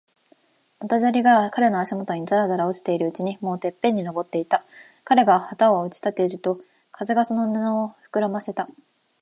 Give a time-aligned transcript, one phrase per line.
[0.79, 4.65] まだ砂利が彼の足もとにざらざら落ちているうちに、もうてっぺんに登っていた。
[5.03, 6.57] 彼が旗を打ち立てると、
[6.91, 8.67] 風がその布をふくらませた。